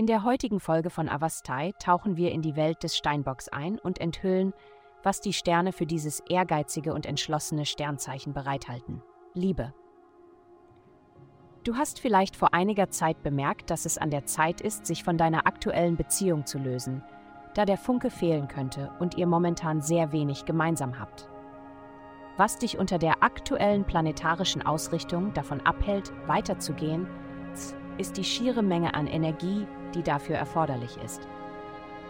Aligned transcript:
In 0.00 0.06
der 0.06 0.24
heutigen 0.24 0.60
Folge 0.60 0.88
von 0.88 1.10
Avastai 1.10 1.74
tauchen 1.78 2.16
wir 2.16 2.32
in 2.32 2.40
die 2.40 2.56
Welt 2.56 2.82
des 2.82 2.96
Steinbocks 2.96 3.50
ein 3.50 3.78
und 3.78 4.00
enthüllen, 4.00 4.54
was 5.02 5.20
die 5.20 5.34
Sterne 5.34 5.74
für 5.74 5.84
dieses 5.84 6.20
ehrgeizige 6.20 6.94
und 6.94 7.04
entschlossene 7.04 7.66
Sternzeichen 7.66 8.32
bereithalten. 8.32 9.02
Liebe. 9.34 9.74
Du 11.64 11.76
hast 11.76 12.00
vielleicht 12.00 12.34
vor 12.34 12.54
einiger 12.54 12.88
Zeit 12.88 13.22
bemerkt, 13.22 13.68
dass 13.68 13.84
es 13.84 13.98
an 13.98 14.08
der 14.08 14.24
Zeit 14.24 14.62
ist, 14.62 14.86
sich 14.86 15.04
von 15.04 15.18
deiner 15.18 15.46
aktuellen 15.46 15.98
Beziehung 15.98 16.46
zu 16.46 16.56
lösen, 16.56 17.02
da 17.52 17.66
der 17.66 17.76
Funke 17.76 18.08
fehlen 18.08 18.48
könnte 18.48 18.90
und 19.00 19.18
ihr 19.18 19.26
momentan 19.26 19.82
sehr 19.82 20.12
wenig 20.12 20.46
gemeinsam 20.46 20.98
habt. 20.98 21.28
Was 22.38 22.56
dich 22.56 22.78
unter 22.78 22.96
der 22.96 23.22
aktuellen 23.22 23.84
planetarischen 23.84 24.64
Ausrichtung 24.64 25.34
davon 25.34 25.60
abhält, 25.60 26.10
weiterzugehen, 26.26 27.06
ist 27.98 28.16
die 28.16 28.24
schiere 28.24 28.62
Menge 28.62 28.94
an 28.94 29.06
Energie, 29.06 29.66
die 29.94 30.02
dafür 30.02 30.36
erforderlich 30.36 30.96
ist. 31.04 31.26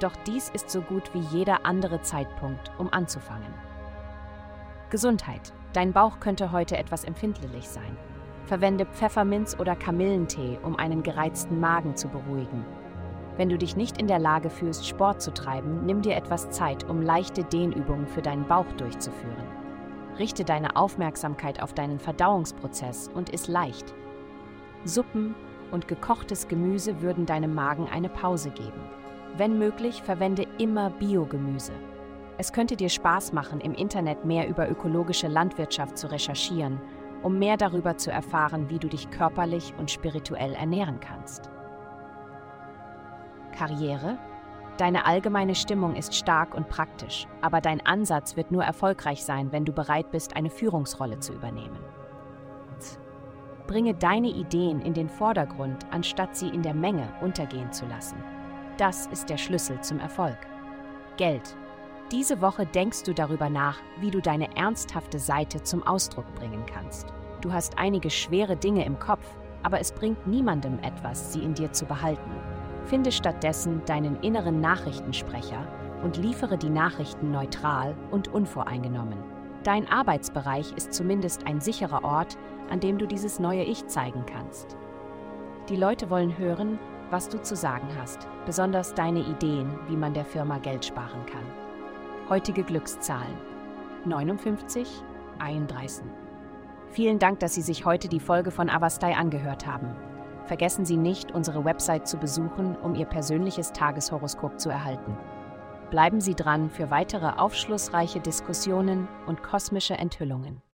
Doch 0.00 0.16
dies 0.26 0.48
ist 0.50 0.70
so 0.70 0.80
gut 0.80 1.12
wie 1.14 1.20
jeder 1.36 1.66
andere 1.66 2.00
Zeitpunkt, 2.00 2.70
um 2.78 2.92
anzufangen. 2.92 3.52
Gesundheit. 4.88 5.52
Dein 5.72 5.92
Bauch 5.92 6.18
könnte 6.18 6.50
heute 6.50 6.76
etwas 6.76 7.04
empfindlich 7.04 7.68
sein. 7.68 7.96
Verwende 8.46 8.86
Pfefferminz 8.86 9.56
oder 9.58 9.76
Kamillentee, 9.76 10.58
um 10.64 10.76
einen 10.76 11.02
gereizten 11.02 11.60
Magen 11.60 11.94
zu 11.94 12.08
beruhigen. 12.08 12.64
Wenn 13.36 13.48
du 13.48 13.56
dich 13.56 13.76
nicht 13.76 13.98
in 13.98 14.08
der 14.08 14.18
Lage 14.18 14.50
fühlst, 14.50 14.86
Sport 14.86 15.22
zu 15.22 15.32
treiben, 15.32 15.86
nimm 15.86 16.02
dir 16.02 16.16
etwas 16.16 16.50
Zeit, 16.50 16.88
um 16.88 17.00
leichte 17.00 17.44
Dehnübungen 17.44 18.08
für 18.08 18.22
deinen 18.22 18.46
Bauch 18.48 18.70
durchzuführen. 18.76 19.46
Richte 20.18 20.44
deine 20.44 20.76
Aufmerksamkeit 20.76 21.62
auf 21.62 21.72
deinen 21.72 22.00
Verdauungsprozess 22.00 23.08
und 23.14 23.30
iss 23.30 23.46
leicht. 23.46 23.94
Suppen 24.84 25.34
und 25.70 25.88
gekochtes 25.88 26.48
Gemüse 26.48 27.02
würden 27.02 27.26
deinem 27.26 27.54
Magen 27.54 27.88
eine 27.88 28.08
Pause 28.08 28.50
geben. 28.50 28.80
Wenn 29.36 29.58
möglich, 29.58 30.02
verwende 30.02 30.46
immer 30.58 30.90
Biogemüse. 30.90 31.72
Es 32.38 32.52
könnte 32.52 32.76
dir 32.76 32.88
Spaß 32.88 33.32
machen, 33.32 33.60
im 33.60 33.74
Internet 33.74 34.24
mehr 34.24 34.48
über 34.48 34.68
ökologische 34.70 35.28
Landwirtschaft 35.28 35.98
zu 35.98 36.10
recherchieren, 36.10 36.80
um 37.22 37.38
mehr 37.38 37.56
darüber 37.56 37.96
zu 37.96 38.10
erfahren, 38.10 38.70
wie 38.70 38.78
du 38.78 38.88
dich 38.88 39.10
körperlich 39.10 39.74
und 39.78 39.90
spirituell 39.90 40.54
ernähren 40.54 41.00
kannst. 41.00 41.50
Karriere? 43.56 44.18
Deine 44.78 45.04
allgemeine 45.04 45.54
Stimmung 45.54 45.94
ist 45.94 46.14
stark 46.14 46.54
und 46.54 46.68
praktisch, 46.68 47.26
aber 47.42 47.60
dein 47.60 47.84
Ansatz 47.84 48.36
wird 48.36 48.50
nur 48.50 48.64
erfolgreich 48.64 49.22
sein, 49.22 49.52
wenn 49.52 49.66
du 49.66 49.72
bereit 49.72 50.10
bist, 50.10 50.34
eine 50.34 50.48
Führungsrolle 50.48 51.20
zu 51.20 51.34
übernehmen. 51.34 51.78
Bringe 53.70 53.94
deine 53.94 54.26
Ideen 54.26 54.80
in 54.80 54.94
den 54.94 55.08
Vordergrund, 55.08 55.86
anstatt 55.92 56.36
sie 56.36 56.48
in 56.48 56.60
der 56.60 56.74
Menge 56.74 57.08
untergehen 57.20 57.72
zu 57.72 57.86
lassen. 57.86 58.16
Das 58.78 59.06
ist 59.06 59.30
der 59.30 59.36
Schlüssel 59.36 59.80
zum 59.80 60.00
Erfolg. 60.00 60.36
Geld. 61.16 61.54
Diese 62.10 62.40
Woche 62.40 62.66
denkst 62.66 63.04
du 63.04 63.14
darüber 63.14 63.48
nach, 63.48 63.78
wie 64.00 64.10
du 64.10 64.20
deine 64.20 64.56
ernsthafte 64.56 65.20
Seite 65.20 65.62
zum 65.62 65.86
Ausdruck 65.86 66.24
bringen 66.34 66.66
kannst. 66.66 67.06
Du 67.42 67.52
hast 67.52 67.78
einige 67.78 68.10
schwere 68.10 68.56
Dinge 68.56 68.84
im 68.84 68.98
Kopf, 68.98 69.24
aber 69.62 69.78
es 69.78 69.92
bringt 69.92 70.26
niemandem 70.26 70.80
etwas, 70.80 71.32
sie 71.32 71.44
in 71.44 71.54
dir 71.54 71.70
zu 71.70 71.84
behalten. 71.84 72.32
Finde 72.86 73.12
stattdessen 73.12 73.82
deinen 73.86 74.20
inneren 74.22 74.60
Nachrichtensprecher 74.60 75.64
und 76.02 76.16
liefere 76.16 76.58
die 76.58 76.70
Nachrichten 76.70 77.30
neutral 77.30 77.94
und 78.10 78.26
unvoreingenommen. 78.26 79.18
Dein 79.62 79.86
Arbeitsbereich 79.88 80.72
ist 80.72 80.92
zumindest 80.92 81.46
ein 81.46 81.60
sicherer 81.60 82.02
Ort, 82.02 82.38
an 82.70 82.80
dem 82.80 82.98
du 82.98 83.06
dieses 83.06 83.38
neue 83.38 83.64
Ich 83.64 83.86
zeigen 83.86 84.24
kannst. 84.26 84.76
Die 85.68 85.76
Leute 85.76 86.08
wollen 86.08 86.38
hören, 86.38 86.78
was 87.10 87.28
du 87.28 87.42
zu 87.42 87.56
sagen 87.56 87.88
hast, 87.98 88.26
besonders 88.46 88.94
deine 88.94 89.20
Ideen, 89.20 89.78
wie 89.88 89.96
man 89.96 90.14
der 90.14 90.24
Firma 90.24 90.58
Geld 90.58 90.84
sparen 90.84 91.26
kann. 91.26 91.44
Heutige 92.28 92.62
Glückszahlen 92.62 93.36
59, 94.04 94.88
31. 95.38 96.04
Vielen 96.90 97.18
Dank, 97.18 97.40
dass 97.40 97.54
Sie 97.54 97.62
sich 97.62 97.84
heute 97.84 98.08
die 98.08 98.20
Folge 98.20 98.50
von 98.50 98.70
Avastai 98.70 99.14
angehört 99.14 99.66
haben. 99.66 99.94
Vergessen 100.46 100.84
Sie 100.84 100.96
nicht, 100.96 101.32
unsere 101.32 101.64
Website 101.64 102.08
zu 102.08 102.16
besuchen, 102.16 102.76
um 102.76 102.94
Ihr 102.94 103.06
persönliches 103.06 103.72
Tageshoroskop 103.72 104.58
zu 104.58 104.70
erhalten. 104.70 105.16
Bleiben 105.90 106.20
Sie 106.20 106.34
dran 106.34 106.70
für 106.70 106.90
weitere 106.90 107.26
aufschlussreiche 107.38 108.20
Diskussionen 108.20 109.06
und 109.26 109.42
kosmische 109.42 109.94
Enthüllungen. 109.94 110.62